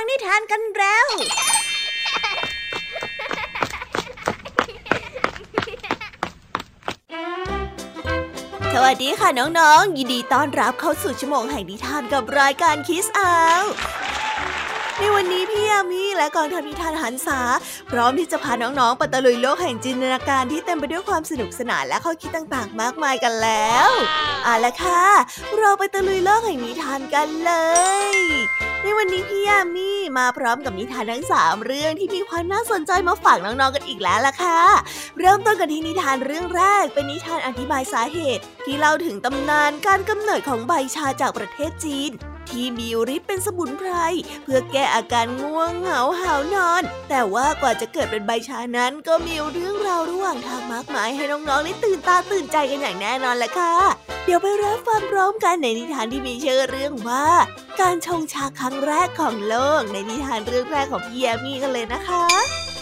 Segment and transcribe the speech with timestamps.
[0.00, 1.06] ฟังนิทานกันแล้ว
[8.74, 13.62] สวัสดีค่ะน้องๆ ยินดีต้อนรับเข้าสู่ชั่วโมงแห่งนิทานกับรายการคิสอาว
[14.98, 17.40] ในวันนี้พี่ยามีและกองทัพนิทานหันษา
[17.90, 23.90] พร้อมที่จะพาน้องๆไปตะลุยโลกแห่งจินตนาการที่เต็มไปด้วยความสนุกสนานและข้อคิดต่างๆ มากมายกันแล้ว
[24.44, 25.04] เอาละค่ะ
[25.58, 27.52] เราไปตะลุยโลกแห่งนิทานกันเล
[28.16, 28.18] ย
[28.88, 34.60] ในวันนี้พี่ยามีมาพร้อมกับนิทานทั้งสามเรื่องที่มีความน่าสนใจมาฝากน้องๆกันอีกแล้วล่ะค่ะ
[35.18, 42.10] เริ่มต้นกันที่นิทานเรื่องแรก เป็นนิทานอธิบายสาเหตุ ที่เล่าถึงตำนานการกำเนิดของใบชาจากประเทศจีน
[42.48, 43.90] ที่มีฤทธิ์เป็นสมุนไพร
[44.42, 57.26] เพื่อแก้อาการง่วงเหงาหานอน แต่ว่ากว่าจะเกิดเป็นใบชานั้น ก็มีเรื่องราวระหว่างทางมากมายให้น้องๆได้ตื่นตาตื่นใจกันอย่างแน่นอนแหละค่ะ เดี๋ยวไปรับฟังพร้อมกันในนิทานที่มีชื่อเรื่องว่า
[57.80, 62.24] การชงชาครั้งแรกของโลก ในนิทานเรื่องแรกของพี่แยมี่กันเลยนะคะ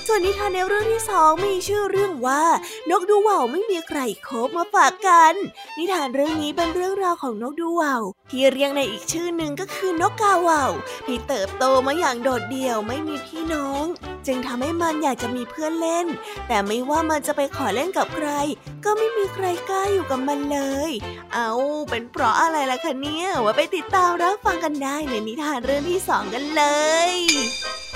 [0.07, 2.43] ส่วนนิทานในเรื่องที่สองมีชื่อเรื่องว่า
[2.91, 5.35] นกดูว่าวไม่มีใครคบมาฝากกัน
[5.79, 10.73] นิทานเรื่องนี้เป็นเรื่องราวของนกดูว่าวที่เรียกในอีกชื่อหนึ่งก็คือนกกาว่าว
[11.07, 13.85] ที่เติบโตมาอย่างโดดเดี่ยวไม่มีพี่น้อง
[14.27, 16.07] จึงทำให้มันอยากจะมีเพื่อนเล่น
[16.49, 18.29] แต่ไม่ว่ามันจะไปขอเล่นกับใคร
[18.85, 20.59] ก็ไม่มีใครกล้าอยู่กับมันเล
[20.91, 20.93] ย
[21.35, 21.51] เอา
[21.91, 26.65] เป็นเพราะอะไรล่ะคะเนี่ยว่าไปติดตามรับฟังกันได้ในนิทานเรื่องที่สองกันเล
[27.11, 27.13] ย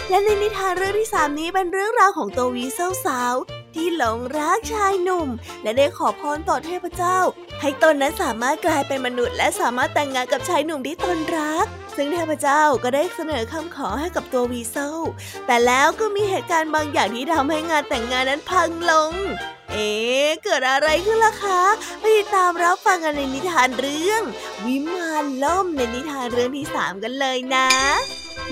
[0.08, 3.34] และในนิทานเรื่องที่สามนี้เป็นเรื่องราวของตัววีเซลสาว
[3.74, 5.28] ที่หลงรักชายหนุ่ม
[5.62, 7.18] และได้ขอพรต่อเทพเจ้า
[7.60, 14.98] ให้ตนนั้นสามารถกลายเป็นมนุษย์ และสามารถแต่งงานกับชายหนุ่มที่ตนรัก ซึ่งเทพเจ้าก็ได้เสนอคำขอให้กับตัววีเซล
[15.46, 19.12] แต่แล้วก็มีเหตุการณ์บางอย่างที่ทำให้งานแต่งงานนั้นพังลง
[19.72, 19.90] เอ๊
[20.44, 21.62] เกิดอะไรขึ้นล่ะคะ
[22.00, 24.22] ไปติดตามรับฟังกันในนิทานเรื่อง
[24.66, 27.70] วิมานล่มในนิทานเรื่องที่สามกันเลยนะ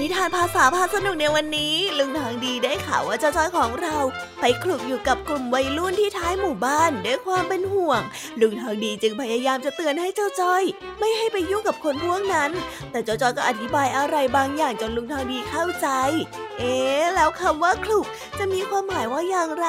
[0.00, 3.96] นิทานภาษาพาสนุกในวันนี้ ลุงทางดีได้ข่าวว่าเจ้าจ้อยของเรา
[4.40, 8.02] ไปคลุกอยู่กับกลุ่มวัยรุ่นที่ท้ายหมู่บ้านด้วยความเป็นห่วง
[8.40, 10.62] ลุงทางดีจึงพยายามจะเตือนให้เจ้าจ้อย
[10.98, 12.50] ไม่ให้ไปยุ่งกับคนพวกนั้น
[12.90, 15.88] แต่เจ้าจ้อยก็อธิบายอะไรบางอย่างจนลุงทางดีเข้าใจ
[16.58, 16.74] เอ๊
[17.14, 18.06] แล้วคำว่าคลุก
[18.38, 19.68] จะมีความหมายว่าอย่างไร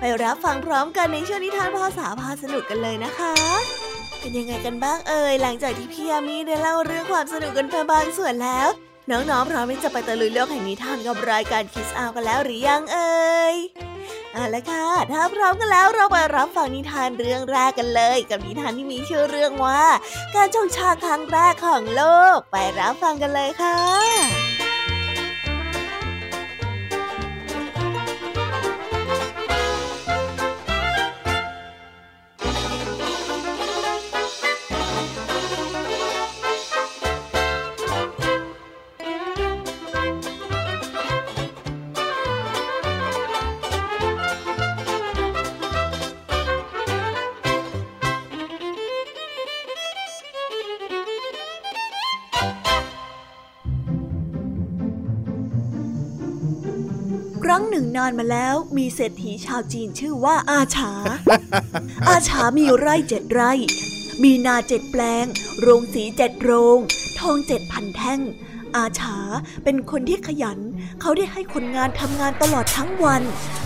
[0.00, 3.34] ไปรับฟังพร้อมกันในช่วงนิทานภาษาพาสนุกกันเลยนะคะ
[4.20, 8.68] เป็นยังไงกันบ้างเอ่ยหลังจากที่พี่ยามีได้เล่าเรื่องความสนุกกันไปบางส่วนแล้ว
[9.12, 13.56] น้องๆพร้อมที่จะไปตะลุยโลกแห่งนิทานกับรายการคิสอากันแล้วหรือยังเอ่ย
[14.32, 19.82] เอาละค่ะ ถ้าพร้อมกันแล้วเราไปรับฟังนิทานเรื่องแรกกันเลย กับนิทานที่มีชื่อเรื่องว่า
[20.34, 22.02] การชงชาครั้งแรกของโล
[22.36, 60.92] ก ไปรับฟังกันเลยค่ะานมาแล้วมีเศรษฐีชาวจีนชื่อว่าอาชา
[62.08, 63.52] อาชามีไร่เจ็ดไร่
[64.22, 65.24] มีนาเจ็ดแปลง
[65.60, 66.78] โรงสีเจ็ดโรง
[67.18, 68.20] ทองเจ็ดพันแท่ง
[68.76, 69.16] อาชา
[69.64, 70.58] เป็นคนที่ขยัน
[71.00, 73.22] เขาได้ให้คนงานทำงานตลอดทั้งวัน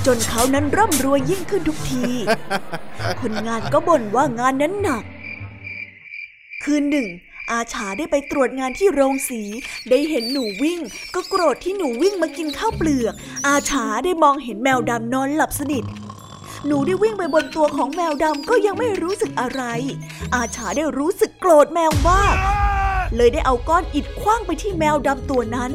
[0.06, 2.04] จนเขานั้นร่ำรวยยิ่งขึ้นทุกที
[3.20, 5.04] คนงานก็บ่นว่างานนั้นหนัก
[6.62, 7.06] คืนหนึ่ง
[7.52, 9.42] อาชาได้ไปตรวจงานที่โรงสี
[9.90, 10.80] ได้เห็นหนูวิ่ง
[11.14, 13.14] ก็โกรธที่หนูวิ่งมากินข้าวเปลือก
[13.46, 15.84] อาชาได้มองเห็นแมวดำนอนหลับสนิท
[16.66, 19.62] หนูได้วิ่งไปบนตัวของแมวดำก็ยังไม่รู้สึกอะไร
[20.34, 22.34] อาชาได้รู้สึกโกรธแมวมาก
[23.16, 25.70] เลยได้เอาก้อนอิฐคว้างไปที่แมวดำตัวนั้น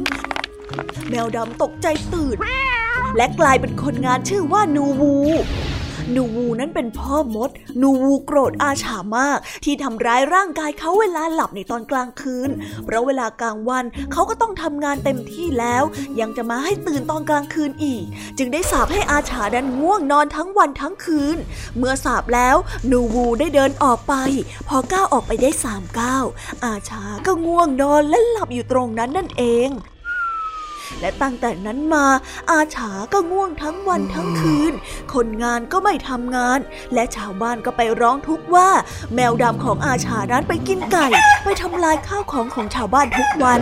[1.10, 2.38] แมวดำตกใจตื่น
[3.18, 5.16] และกลายเป็นคนงานชื่อว่านูวู
[6.16, 7.50] นูวูนั้นเป็นพ่อมด
[7.82, 12.50] นูวูโกรธอาฉามาก ที่ทำร้ายร่างกายเขาเวลาหลับในตอนกลางคืน
[12.86, 15.84] เพราะเวลากลางวันเขาก็ต้องทำงานเต็มที่แล้ว
[16.20, 18.04] ยังจะมาให้ตื่นตอนกลางคืนอีก
[18.38, 21.38] จึงได้สาบให้อาฉาดันง่วงนอนทั้งวันทั้งคืน
[21.78, 22.56] เมื่อสาบแล้ว
[22.92, 24.14] นูวูได้เดินออกไป
[24.68, 26.26] พอก้าวออกไปได้สามก้าว
[26.66, 29.70] อาชาก็ง่วงนอนและหลับอยู่ตรงนั้นนั่นเอง
[31.00, 32.06] และตั้งแต่นั้นมา
[32.52, 34.74] อาฉาก็ง่วงทั้งวันทั้งคืน
[35.14, 36.60] คนงานก็ไม่ทำงาน
[36.94, 38.70] และชาวบ้านก็ไปร้องทุกข์ว่า
[39.16, 41.08] แมวดำของอาฉานั้นไปกินไก่
[41.44, 43.62] ไปทำลายข้าวของของชาวบ้านทุกวัน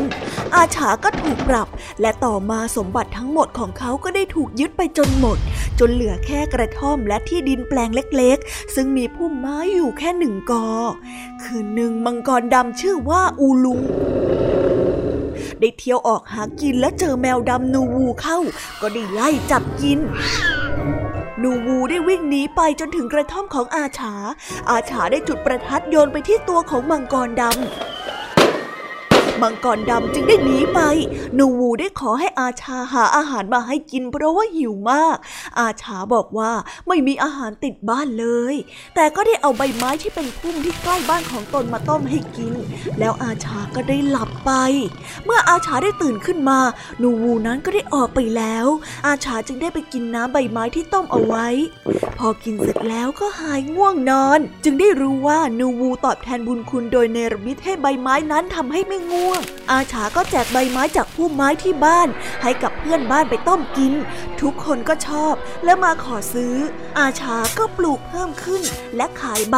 [0.55, 1.67] อาฉาก็ถูกปรับ
[2.01, 5.37] และต่อมาสมบัติทั้งหมดของเขาก็ได้ถูกยึดไปจนหมด
[5.79, 10.67] จนเหลือแค่กระท่อมและที่ดินแปลงเล็กๆ ซึ่งมีพุ่มไม้อยู่แค่หนึ่งกอ
[11.43, 13.81] คืนหนึ่งมังกรดำชื่อว่าอูลุง
[15.59, 18.39] ได้เที่ยวออกหากินและเจอแมวดำนูวูเข้า
[18.81, 19.99] ก็ได้ไล่จับกิน
[21.41, 24.13] นูวูได้วิ่งหนีไปจนถึงกระท่อมของอาชา
[24.69, 27.94] อาชาได้จุดประทัดโยนไปที่ตัวของมังกรดำ
[29.41, 30.79] มังกรดำจึงได้หนีไป
[31.37, 35.17] นูวูได้ขอให้อาชาหาอาหารมาให้กินเพราะว่าหิวมาก
[35.59, 36.51] อาชาบอกว่า
[36.87, 38.55] ไม่มีอาหารติดบ้านเลย
[38.95, 42.53] แต่ก็ได้เอาใบไม้ที่เป็นพุ่มที่ใกล้บ้านของตนมาต้มให้กิน
[42.99, 44.51] แล้วอาชาก็ได้หลับไป
[45.25, 46.59] เมื่ออาชาได้ตื่นขึ้นมา
[47.01, 48.67] นูวูนั้นก็ได้ออกไปแล้ว
[49.07, 51.47] อาชาจึงได้ไปกินน้ำใบไม้ที่ต้มเอาไว้
[52.17, 59.39] พอกินเสร็จแล้วก็หายง่วงนอน จึงได้รู้ว่านูวูตอบแทนบุญคุณโดยเนรมิตให้ใบไม้นั้นทำให้ไม่ง่วงวง
[59.71, 62.07] อาชาก็แจกใบไม้จากพุ่มไม้ที่บ้าน
[62.43, 63.93] ให้กับเพื่อนบ้านไปต้มกิน
[64.41, 65.33] ทุกคนก็ชอบ
[65.65, 66.55] และมาขอซื้อ
[66.99, 68.61] อาชาก็ปลูกเพิ่มขึ้น
[68.95, 69.57] และขายใบ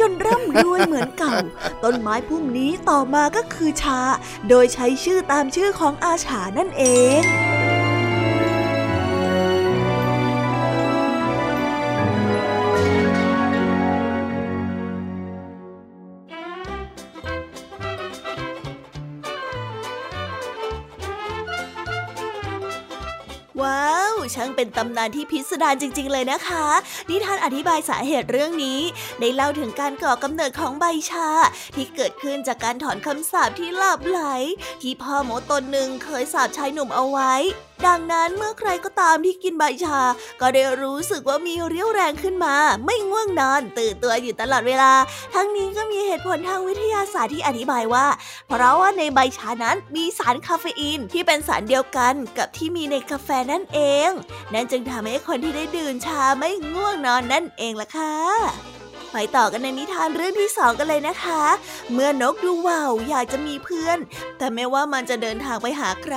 [0.00, 1.34] จนร่ำรวยเหมือนเก่า
[1.84, 4.00] ต้นไม้พุ่มนี้ต่อมาก็คือชา
[4.48, 6.84] โดยใช้ชื่อตามชื่อของอาชานั่นเอ
[7.20, 7.61] ง
[23.62, 26.66] ว้าว ช่างเป็นตำนานที่พิสดารจริง ๆ เลยนะคะ
[27.08, 28.80] นิทานอธิบายสาเหตุเรื่องนี้
[29.20, 31.28] ได้เล่าถึงการก่อกำเนิดของใบชา
[31.74, 34.20] ที่เกิดขึ้นจากการถอนคำสาปที่ลาบไหล
[34.82, 37.34] ที่พ่อหมอตนหนึ่งเคยสาปชายหนุ่มเอาไว้
[37.86, 40.00] ดังนั้นเมื่อใครก็ตามที่กินใบชา
[40.40, 44.92] ก็ได้รู้สึกว่ามีเรี่ยวแรงขึ้นมา ไม่ง่วงนอน ตื่นตัวอยู่ตลอดเวลา
[45.34, 48.06] ทั้งนี้ก็มีเหตุผลทางวิทยาศาสตร์ที่อธิบายว่า
[48.48, 54.10] เพราะว่าในใบชานั้นมีสารคาเฟอีนที่เป็นสารเดียวกันกับที่มีในกาแฟนั่นเอง
[54.52, 58.14] นั่นจึงทำให้คนที่ได้ดื่มชาไม่ง่วงนอนนั่นเองล่ะค่ะ
[59.12, 61.42] ไปต่อกันในนิทานเรื่องที่สองกันเลยนะคะ
[61.92, 63.98] เมื่อนกดูว่าวอยากจะมีเพื่อน
[64.38, 66.16] แต่ไม่ว่ามันจะเดินทางไปหาใคร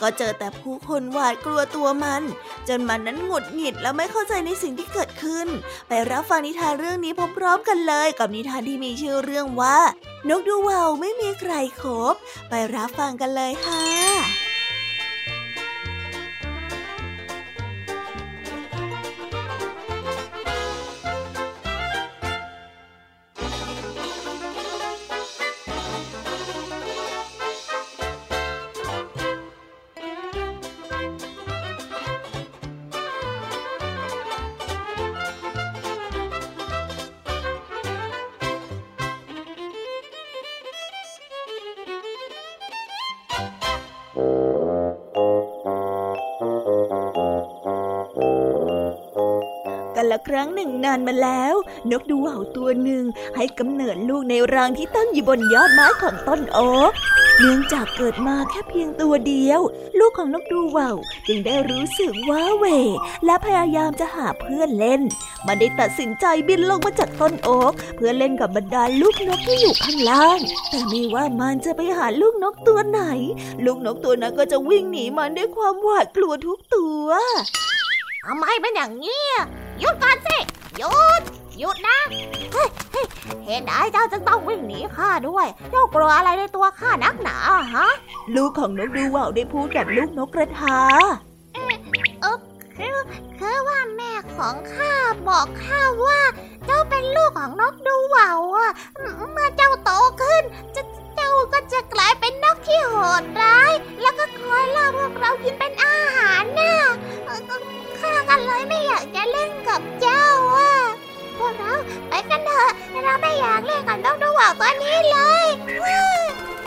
[0.00, 2.22] ก็เจอแต่ผู้คนหวาดกลัวตัวมัน
[2.68, 5.46] จนมันนั้นหงุดหงิดและไม่เข้าใจในสิ่งที่เกิดขึ้น
[5.88, 9.78] ไปรับฟังนิทานเรื่องนี้พร้อมๆกันเลยกับนิทานที่มีชื่อเรื่องว่า
[10.28, 12.14] นกดูว่าวไม่มีใครครบ
[12.48, 14.43] ไปรับฟังกันเลยค่ะ
[50.84, 51.54] นานมาแล้ว
[51.90, 53.04] นกดูว่าวตัวหนึ่ง
[53.36, 56.92] ให้กำเนิดลูกในรังที่ตั้งอยู่บนยอดไม้ของต้นโอ๊ก
[57.38, 59.60] เนื่องจากเกิดมาแค่เพียงตัวเดียว
[59.98, 60.96] ลูกของนกดูว่าว
[61.26, 62.66] จึงได้รู้สึกว้าเหว
[63.24, 65.02] และพยายามจะหาเพื่อนเล่น
[65.46, 70.38] มันได้ตัดสินใจบินลงมาจากต้นโอ๊กเพื่อเล่นกับบรรดาลูกนกที่อยู่ข้างล่าง
[70.70, 73.00] แต่ไม่ว่ามันจะไปหาลูกนกตัวไหน
[73.64, 77.06] ลูกนกตัวนั้นก็จะวิ่งหนีมันด้วยความหวาดกลัวทุกตัว
[78.26, 79.24] ทำไมเป็นอย่างนี้
[79.80, 80.38] หยุดก่อนสิ
[80.78, 81.22] หยุด
[81.58, 81.98] หยุดนะ
[82.52, 82.68] เฮ้ย
[83.44, 87.36] เหตุใดเจ้าจึงต้องวิ่งหนีข้าด้วย เจ้ากลัวอะไรในตัวข้านักหนา
[87.74, 87.88] ฮะ
[88.34, 90.78] ลูกของนกดูว่าวได้พูดกับลูกนกกระทา
[92.20, 92.38] เออ
[92.76, 92.96] คือ
[93.38, 94.92] คือว่าแม่ของข้า
[95.28, 96.20] บอกข้าว่า
[96.66, 98.70] เจ้าเป็นลูกของนกดูว่าวอะ
[99.32, 99.90] เมื่อเจ้าโต
[100.22, 100.42] ขึ้น
[100.74, 100.82] จะ
[101.14, 106.63] เจ้าก็จะกลายเป็นนกที่โหดร้าย แล้วก็คอยล่าพวกเรากินเป็นอาหารนะ
[113.04, 115.46] เราไม่อยากเล่นกับนกดูว่าวตัวนี้เลย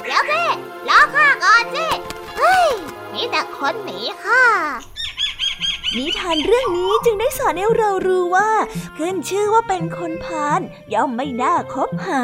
[0.03, 0.44] เดี๋ยวสิ
[0.89, 1.88] รอข้าก่อนสิ
[2.38, 2.67] เฮ้ย
[3.13, 4.44] มีแต่คนหนีข้า
[5.96, 8.50] นิทานเรื่องนี้จึงได้สอนให้เรารู้ว่า
[8.98, 10.62] ขึ้นชื่อว่าเป็นคนพาล
[10.94, 12.24] ย่อมไม่น่าคบหา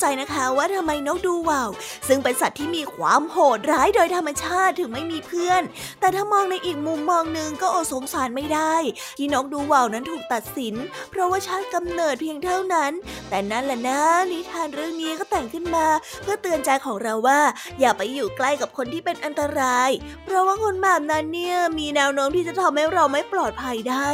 [0.00, 1.70] ใจนะคะว่าทำไมนกดูว่าว
[2.08, 5.62] ซึ่งเป็นสัตว์ที่มีความโหดร้ายโดยธรรมชาติถึงไม่มีเพื่อน
[6.00, 8.74] แต่ถ้ามองในอีกมุมมองหนึ่งก็อดสงสารไม่ได้
[9.18, 10.74] ที่นกดูว่าวนั้นถูกตัดสิน
[11.10, 12.92] เพราะว่าชาติกำเนิดเพียงเท่านั้น
[13.28, 14.00] แต่นั่นแหละนะ
[14.30, 15.86] นิทานเรื่องนี้ก็แต่งขึ้นมา
[16.22, 17.40] เพื่อเตือนใจของเราว่า
[17.80, 19.90] อย่าไปอยู่ใกล้กับคนที่เป็นอันตราย
[20.24, 24.08] เพราะว่าคนแบบนั้นเนี่ยมีแนวโน้มที่จะทำให้เราไม่ปลอดภัยได้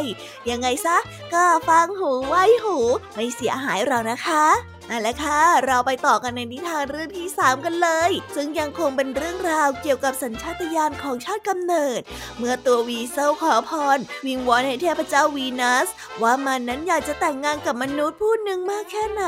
[0.50, 0.96] ยังไงซะ
[1.34, 2.78] ก็ฟังหูไว้หู
[3.14, 12.00] ไม่เสียหายเรานะคะ นั่นแหละค่ะ เราไปต่อกันในนิทานเรื่องที่ 3 กันเลย ซึ่งยังคงเป็นเรื่องราวเกี่ยวกับสัญชาตญาณของชาติกำเนิด
[12.38, 15.88] เมื่อตัววีเซลขอพร วิงวอนให้เทพเจ้าวีนัส
[16.22, 19.24] ว่ามันนั้นอยากจะแต่งงานกับมนุษย์ผู้หนึ่งมากแค่ไหน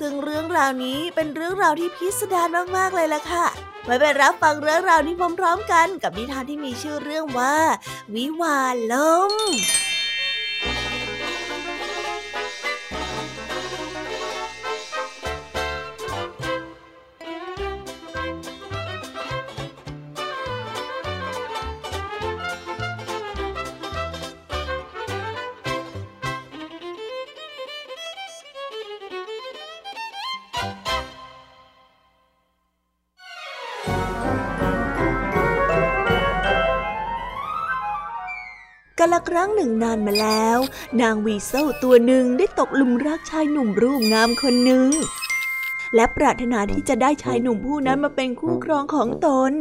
[0.00, 3.46] ซึ่งเรื่องราวนี้เป็นเรื่องราวที่พิสดารมากๆเลยล่ะค่ะ
[3.84, 7.56] ไว้ไปรับฟังเรื่องราวนี้พร้อมๆกันกับนิทานที่มีชื่อเรื่องว่า
[8.14, 8.60] วิวา
[8.92, 8.94] ล
[9.30, 9.32] ม
[39.12, 40.58] ละครั้งหนึ่งนานมาแล้ว
[41.00, 44.90] นางวีเซลตัวหนึ่งได้ตกลุมรักชายหนุ่มรูปงามคนหนึ่ง
[45.94, 49.52] และปรารถนาที่จะได้ชายหนุ่มผู้นั้นมาเป็นคู่ครองของตน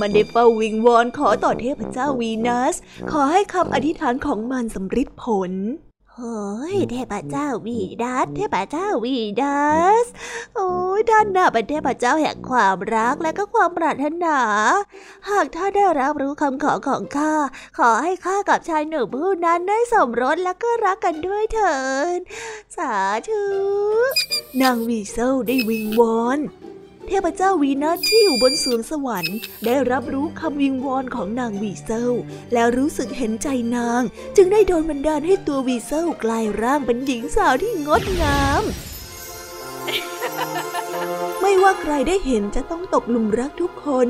[0.00, 2.74] มันได้เฝ้าวิงวอนขอต่อเทพเจ้าวีนัส
[3.10, 5.52] ขอให้คำอธิษฐานของมันสำเร็จผล
[6.20, 9.68] เฮ้ยเทพเจ้าวีดัสเทพเจ้าวีดั
[10.04, 10.06] ส
[10.56, 14.38] โอ้ยท่านน่ะเป็นเทพเจ้าแห่งความรักและก็ความปรารถนา
[15.30, 17.34] หากท่านได้รับรู้คำขอของข้า
[17.78, 21.78] ขอให้ข้ากับชายหนุ่มผู้นั้นได้สมรสและก็รักกันด้วยเถิ
[22.16, 22.18] ด
[22.76, 22.94] สา
[23.28, 23.44] ธุ
[24.60, 26.38] นางวีเซลได้วิงวอน
[27.08, 32.12] เทพเจ้าวีนัสที่อยู่บนสวงสวรรค์ ได้รับรู้คำวิงวอนของนางวีเซล
[32.52, 34.02] แล้วรู้สึกเห็นใจนาง
[34.36, 38.62] จึงได้โดนบันดาลให้ตัววีเซลกลายร่างเป็นหญิงสาวที่งดงาม
[41.40, 44.08] ไม่ว่าใครได้เห็นจะต้องตกหลุมรักทุกคน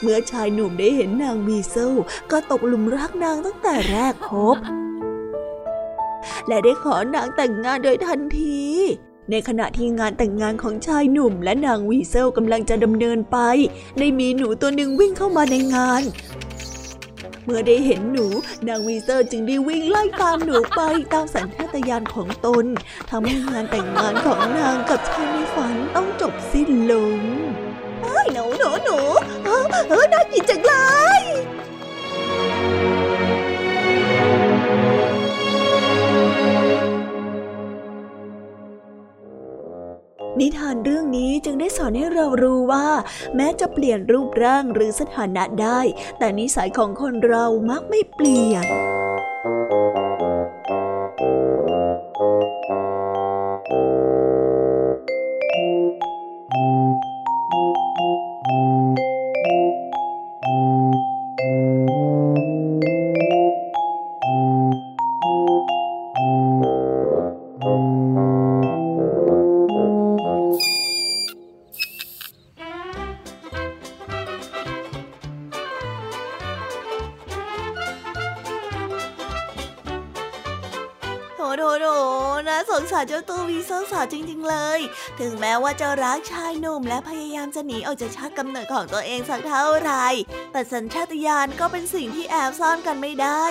[0.00, 1.92] เมื่อชายหนุ่มได้เห็นนางวีเซล
[2.30, 4.56] ก็ตกหลุมรักนางตั้งแต่แรกพบ
[6.48, 8.62] และได้ขอนางแต่งงานโดยทันที
[9.30, 13.38] ในขณะที่งานแต่งงานของชายหนุ่มและนางวีเซลกำลังจะดำเนินไป
[13.98, 16.02] ได้มีหนูตัวหนึ่งวิ่งเข้ามาในงาน
[17.44, 18.26] เมื่อได้เห็นหนู
[18.68, 20.80] นางวีเซลจึงได้วิ่งไล่ตามหนูไป
[21.12, 22.64] ตามสัญชาตญาณของตน
[23.10, 27.18] ทำให้งานแต่งงานของนางกับชายในฝันต้องจบสิ้นลง
[28.02, 28.98] เฮ้ยหนูหนูหนู
[29.44, 30.74] เออเออน่ากินจังเล
[31.20, 31.27] ย
[40.40, 42.86] นิทานเรื่องนี้จึงได้สอนให้เรารู้ว่า
[43.36, 45.80] แม้จะเปลี่ยนรูปร่างหรือสถานะได้
[46.18, 48.64] แต่นิสัยของคนเรามักไม่เปลี่ยน
[82.70, 84.80] สงสารเจ้าตัววีเศร้าจริง ๆ เลย
[85.20, 90.06] ถึงแม้ว่าจะรักชายหนุ่มและพยายามจะหนีออกจากชาติกำเนิดของตัวเองสักเท่าไหร่
[90.52, 93.44] แต่สัญชาตญาณก็เป็นสิ่งที่แอบซ่อนกันไม่ได้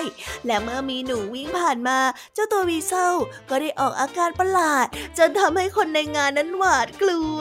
[0.46, 1.98] และเมื่อมีหนูวิ่งผ่านมา
[2.34, 3.14] เจ้าตัววีเซล
[3.50, 4.86] ก็ได้ออกอาการประหลาด
[5.18, 7.40] จนทำให้คนในงานนั้นหวาดกลัว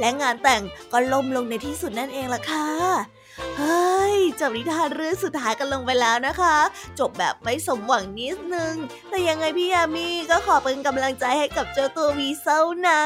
[0.00, 3.17] และงานแต่งก็ล่มลงในที่สุดนั่นเองล่ะค่ะ
[3.58, 6.56] เฮ้ยจบนิทานเรื่องสุดท้ายกันลงไปแล้วนะคะ
[6.98, 8.74] จบแบบไม่สมหวังนิดนึง
[9.08, 13.02] แต่ยังไงพี่ยามีก็ขอเป็นกำลังใจให้กับเจ้าตัววีเซลนะ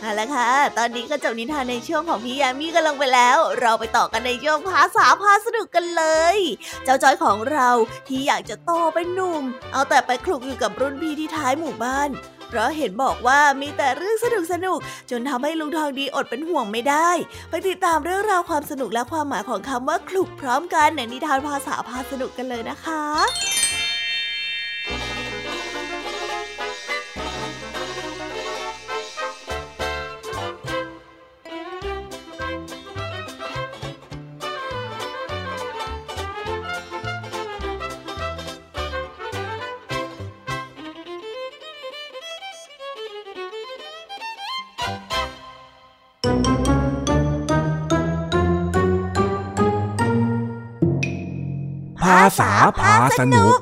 [0.00, 6.36] เอาละค่ะ ตอนนี้ก็จบนิทานในช่วงของพี่ยามีกันลงไปแล้ว เราไปต่อกันในช่วงภาษาพาสนุกกันเลย
[6.84, 7.68] เจ้าจอยของเรา
[8.08, 12.10] ที่อยากจะโตเป็นหนุ่ม เอาแต่ไปคลุกอยู่กับรุ่นพี่ที่ท้ายหมู่บ้าน
[12.54, 14.78] เพราะเห็นบอกว่ามีแต่เรื่องสนุกสนุก
[15.10, 17.10] จนทำให้ลุงทองดีอดเป็นห่วงไม่ได้
[17.50, 23.53] ไปติดตามเรื่องราวความสนุกและความหมายของคำว่าคลุกพร้อมกันในนิทานภาษาพาสนุกกันเลยนะคะ
[52.38, 53.52] ษาพาสนุก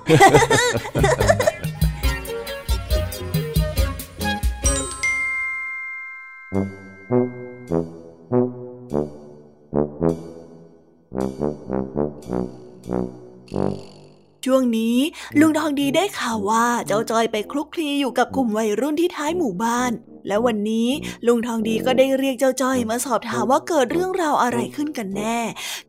[14.45, 14.97] ช่วงนี้
[15.41, 19.93] ลุงทองดีได้ข่าวว่าเจ้าจอยไปคลุกคลีอยู่กับกลุ่มวัยรุ่นที่ท้ายหมู่บ้าน
[20.29, 20.89] และวันนี้
[21.27, 25.39] ลุงทองดีก็ได้เรียกเจ้าจอยมาสอบถามว่าเกิดเรื่องราวอะไรขึ้นกันแน่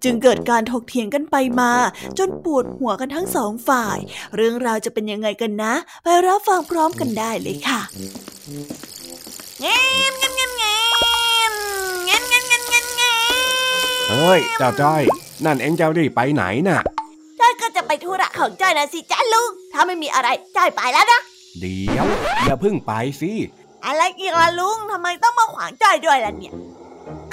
[0.04, 1.72] จึงเกิดการถกเถียงกันไปมา
[2.18, 3.98] จนปวดหัวกันทั้งสองฝ่าย
[4.36, 7.82] เรื่องราวจะเป็นยังไงกันนะ ไปรับฟังพร้อมกันได้เลยค่ะ
[9.62, 12.84] เงี้ยเงี้ยเงี้ยเงี้ยเงี้ยเงี้ยเงี้ย
[14.10, 15.02] เฮ้ยเจ้าจ้อย
[15.46, 16.82] นั่นเองเจะรีบไปไหนน่ะ
[18.38, 21.20] ของจ้อยนะสิจ้าลุง ถ้าไม่มีอะไรจ้อยไปแล้วนะ
[21.60, 22.06] เดี๋ยว
[22.46, 23.32] อย่าเพิ่งไปสิ
[23.86, 26.54] อะไรอีกล่ะลุงทำไมต้องมาขวางจ้อยด้วยล่ะเนี่ย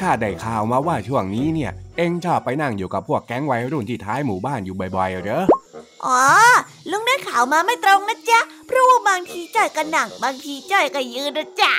[0.01, 5.45] ข้าได้ข่าวมาว่าช่วงนี้เนี่ย เอ็งชอบไปนั่งอยู่กับพวกแก๊งวัยรุ่นที่ท้ายหมู่บ้านอยู่บ่อยๆเหรอ
[6.05, 6.21] อ๋อ
[6.91, 11.73] ลุงได้ข่าวมาไม่ตรงนะจ๊ะ เพราะว่าบางทีจ้อยก็นั่งบางทีจ้อยก็ยืนนะจ๊ะ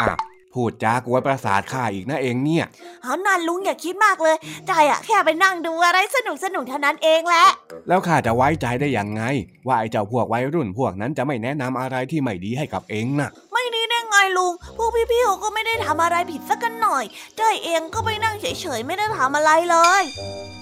[0.00, 0.06] อะ
[0.54, 2.64] พูดจากวนประสาทข้าอีกนะเองเนี่ย
[3.02, 4.36] เอานานลุงอย่าคิดมากเลย
[4.68, 7.46] ใจอะแค่ไปนั่งดูอะไรสนุกสนุกเท่านั้นเองแหละ
[7.88, 9.22] แล้วข้าจะไว้ใจได้ยังไง
[9.66, 17.04] ว่าไอ้เจ้าพวกวัยรุ่นพวกนั้นจะไม่แนะนำอะไรที่ไม่ดีให้กับเองนะไม่ดีได้ไงลุง พวกพี่ๆเขาก็ไม่ได้ทำอะไรผิดสักกันหน่อย
[17.36, 20.02] ใจเองก็ไปนั่งเฉยๆไม่ได้ทำอะไรเลย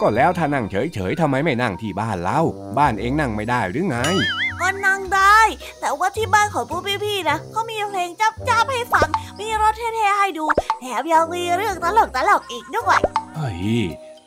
[0.00, 2.40] ก็แล้วถ้านั่งเฉยๆทำไมไม่นั่งที่บ้านเล่า
[2.78, 3.98] บ้านเองนั่งไม่ได้หรือไง
[4.62, 5.40] ก็นั่งได้
[5.80, 9.08] แต่ว่าที่บ้านของพวกพี่ๆนะเขามีเพลงจับจับให้ฟัง
[9.40, 10.44] มีรถเท่ๆให้ดู
[10.80, 12.98] แถมยังมีเรื่องตลกตลกอีกด้วย
[13.36, 13.76] เฮ้ย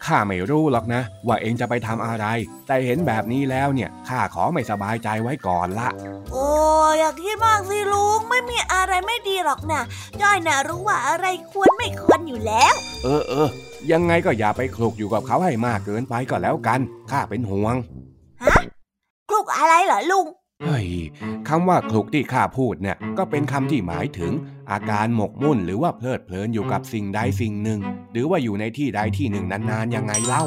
[0.06, 2.26] ข้าไม่รู้หรอกนะ ว่าเองจะไปทำอะไร
[2.68, 5.90] แต่เห็นแบบนี้แล้วเนี่ยข้าขอไม่สบายใจไว้ก่อนละ
[6.32, 6.48] โอ้
[7.00, 9.82] อยากคิดมากสิลุงไม่มีอะไรไม่ดีหรอกนะ
[10.22, 12.74] จ้อยนะรู้ว่าอะไรควรไม่ควรอยู่แล้ว
[13.04, 13.50] เออเออ
[13.92, 16.80] ยังไงก็อย่าไปคลุกอยู่กับเขาให้มากเกินไปก็แล้วกัน
[17.12, 18.15] ข้าเป็นห่วงฮะคลุก
[19.58, 20.28] อะไรเหรอลุง
[20.64, 20.90] เฮ้ย
[21.48, 24.32] คำว่าคลุกที่ข้าพูดเนี่ยก็เป็นคำที่หมายถึง
[24.72, 27.80] อาการหมกมุ่นหรือว่าเพลิดเพลินอยู่กับสิ่งใดสิ่งหนึ่ง
[28.12, 30.44] หรือว่าอยู่ในที่ใดที่หนึ่งนานๆยังไงเล่า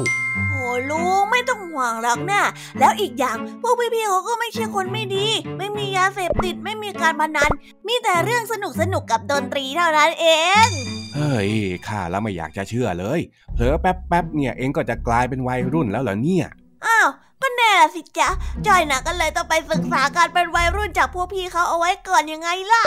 [0.49, 2.43] โอ้ลุงไม่ต้องห่วงหรอกนะ
[2.79, 7.51] แล้วอีกอย่างพวกพี่ๆเขาก็ไม่ใช่คนไม่ดี ไม่มียาเสพติดไม่มีการพนัน
[7.87, 10.25] มีแต่เรื่องสนุกสนุกกับดนตรีเท่านั้นเอ
[10.65, 10.67] ง
[11.15, 11.49] เฮ้ย
[11.87, 13.19] ข้าแล้วไม่อยากจะเชื่อเลย
[13.53, 16.47] เผลอแป๊บๆเนี่ยเองก็จะกลายเป็นวัยรุ่นแล้วเหรอเนี่ย
[16.85, 17.09] อ้าว
[17.41, 18.29] ก็แน่สิจ๊ะ
[18.67, 22.83] จอยนะก็เลยต้องไปศึกษาการเป็นวัยรุ่นจากพวกพี่เขาเอาไว้ก่อนยังไงล่ะ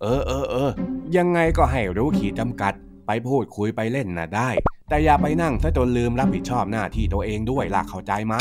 [0.00, 0.70] เออเออเออ
[1.16, 2.72] ยังไงก็ให้รู้ขีดจำกัด
[3.06, 4.50] ไปพูดคุยไปเล่นนะได้
[4.88, 8.34] แต่อย่าไปนั่งซะจนลืมรับผิดชอบหน้าที่ตัวเองด้วยล่ะเข้าใจไหม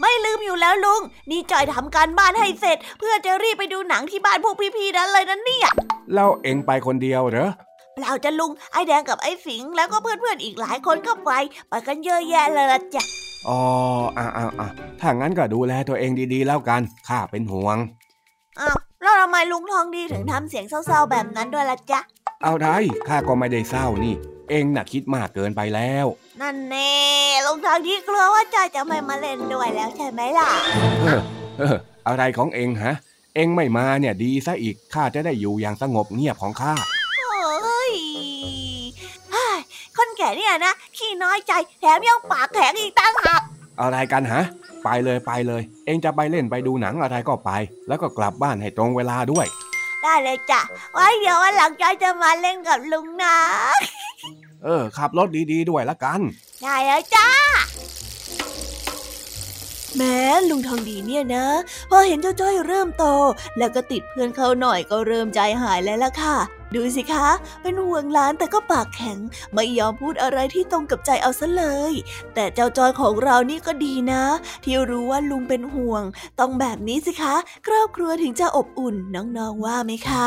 [0.00, 5.68] ไม่ลืมอยู่แล้วลุง นี่จอยทำการบ้านให้เสร็จ เพื่อจะรีบไปดูหนังที่บ้านพวกพี่ๆนั้นเลยนะเนี่ย
[6.14, 7.50] แล้วเองไปคนเดียวเหรอ
[7.94, 11.30] เปล่าจะลุงไอแดงกับไอสิงแล้วก็เพื่อนๆอีกหลายคนก็ไป
[11.68, 13.04] ไปกันเยอะแยะเลยละจ้ะ
[13.48, 13.60] อ๋อ
[14.18, 14.68] อะอะอะ
[15.00, 17.76] ถ้างั้นก็ดูแลตัวเองดีๆแล้วกัน ข้าเป็นห่วง
[18.60, 22.00] อ้าวแล้วทำไมลุงทองดีถึงทำเสียงเศร้าๆแบบนั้นด้วยล่ะจ๊ะ
[22.42, 22.76] เอาได้
[23.08, 24.14] ข้าก็ไม่ได้เศร้านี่
[24.50, 26.06] เองน่ะคิดมากเกินไปแล้ว
[26.40, 26.92] นั่นแน่
[27.46, 30.50] ลุงทองดีกลัวว่าจ้าจะไม่มาเล่นด้วยแล้วใช่ไหมล่ะ
[31.02, 31.20] เออ
[31.58, 31.76] เออ
[32.06, 32.94] อะไรของเองฮะ
[33.34, 36.74] เองไม่มาเนี่ยดีซะอีก ข้าจะได้อยู่อย่างสงบเงียบของข้า
[40.00, 43.40] คนแก่เนี่ยนะขี้น้อยใจแถมยังปากแข็งอีกตั้งหาก
[43.80, 44.42] อะไรกันฮะ
[44.84, 47.50] ไปเลยไปเลย เองจะไปเล่นไปดูหนังอะไรก็ไป
[47.88, 49.46] แล้วก็กลับบ้านให้ตรงเวลาด้วย
[50.02, 50.60] ได้เลยจ้ะ
[50.92, 53.36] ไว้เดี๋ยววันหลังจอยจะมาเล่นกับลุงนะ
[54.64, 56.20] เออขับรถดีๆด้วยละกัน
[56.62, 57.28] ได้แล้วจ้า
[59.96, 60.16] แม้
[60.48, 61.46] ลุงทองดีเนี่ยนะ
[61.90, 63.04] พอเห็นเจ้าจ้อยเริ่มโต
[63.58, 66.36] แล้วก็ติดเพื่อนเขาหน่อยก็เริ่มใจหายแล้วล่ะค่ะ
[66.74, 67.28] ดูสิคะ
[67.62, 69.18] เป็นห่วงล้านแต่ก็ปากแข็ง
[69.54, 71.92] ไม่ยอมพูดอะไรที่ตรงกับใจเอาซะเลย
[72.34, 74.22] แต่เจ้าจอยของเรานี่ก็ดีนะ
[74.64, 76.02] ที่รู้ว่าลุงเป็นห่วง
[76.40, 77.34] ต้องแบบนี้สิคะ
[77.66, 80.26] ครอบครัวถึงจะอบอุ่นน้องๆว่าไหมคะ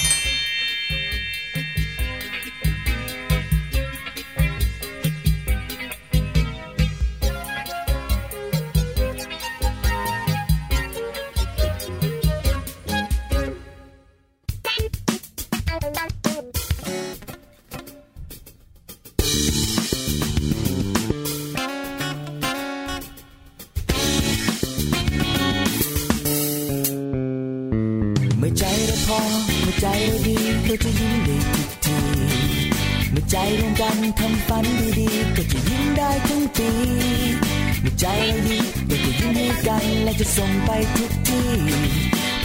[37.83, 41.49] มื่อใจเราดีเรากจะยิ้มให้กันและจะส่งไปทุกที่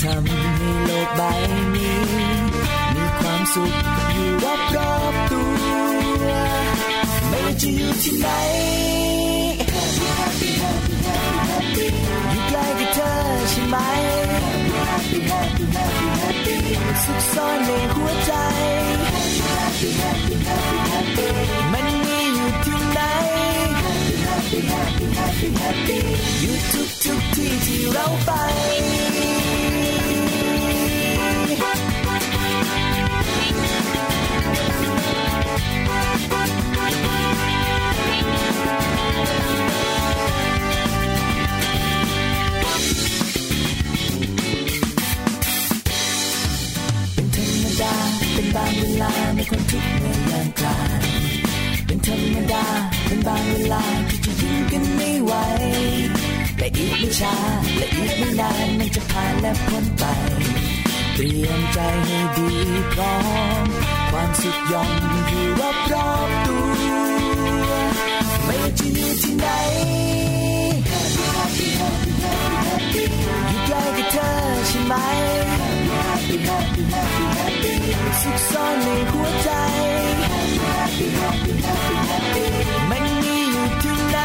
[0.03, 0.41] ทำให้
[0.85, 1.23] โลกใบ
[1.75, 1.99] นี้
[2.95, 3.73] มีความสุข
[4.15, 4.31] อยู่
[4.77, 5.43] รอบๆตั
[6.25, 6.31] ว
[7.29, 8.29] ไม่ว่าจะอยู่ที่ไหน
[9.75, 10.95] Happy happy happy
[11.51, 11.87] happy
[12.31, 13.13] อยู่ใกล้กับเธอ
[13.51, 13.77] ใช่ไหม
[14.91, 16.57] Happy happy happy happy
[17.03, 18.33] สุขซ่อนในหัวใจ
[19.49, 21.29] Happy happy happy happy
[21.73, 23.01] มันมีอยู่ที่ไหน
[24.57, 25.99] Happy happy happy happy
[26.41, 28.31] อยู่ทุกทุกที่ที่เราไป
[47.15, 47.95] เป็นธรรมดา
[48.33, 51.01] เป็นบางเวลาในคนทุกเมื่อยามกลาง
[51.87, 52.65] เป็นธรรมดา
[53.07, 54.36] เป็นบางเวลาที่จะ
[56.67, 57.35] และอีกไม่ช้า
[57.79, 60.05] และอีกไม่นานมันจะผ่านและพ้นไป
[61.15, 62.51] เตรียมใจให้ดี
[62.93, 63.17] พร้อ
[63.63, 63.67] ม
[64.11, 64.91] ความสุขย่อม
[65.29, 66.69] อยู่รอบรอบๆตัว
[68.45, 69.47] ไม่ว่าจะอยู่ที่ไหน
[70.91, 73.05] Happy happy happy happy
[73.49, 74.31] อยู่ใกล้กับเธอ
[74.67, 74.95] ใช่ไหม
[76.09, 77.75] Happy happy happy happy
[78.21, 79.51] สุขซ่อนในหัวใจ
[80.77, 82.45] Happy happy happy happy
[82.91, 84.19] มันมีอยู่ที่ไหน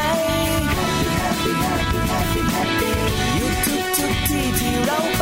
[2.32, 2.91] Happy happy happy happy
[3.36, 5.21] อยู่ทุกทุกๆที่ที่เรา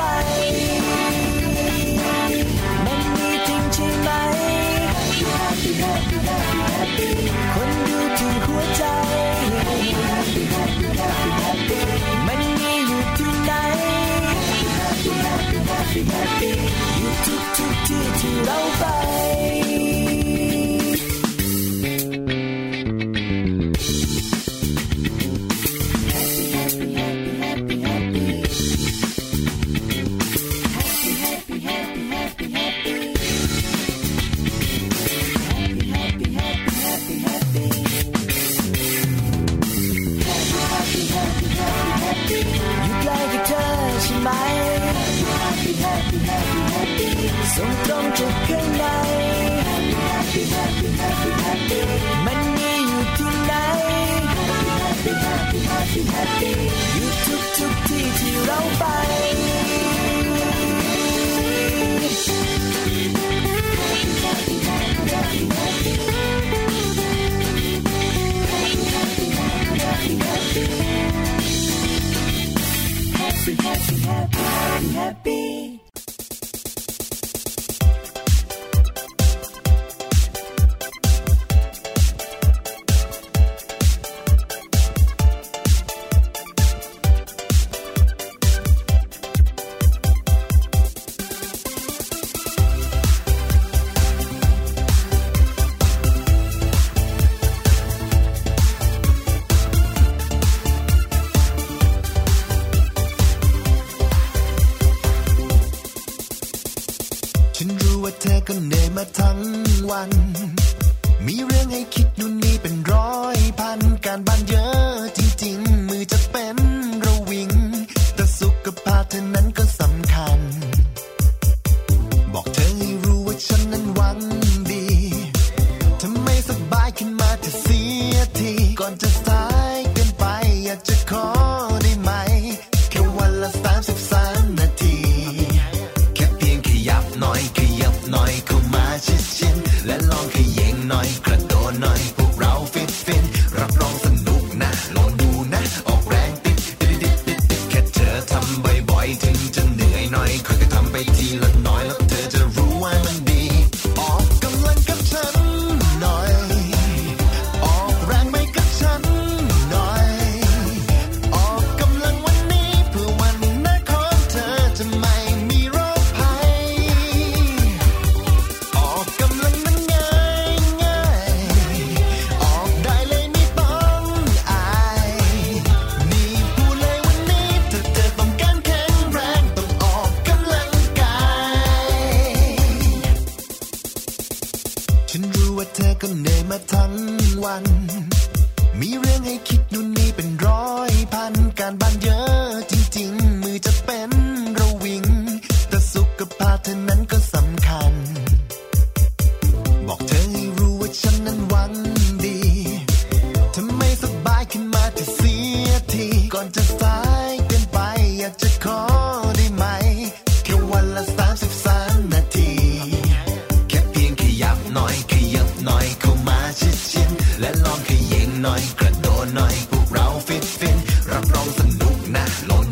[222.15, 222.69] สนุ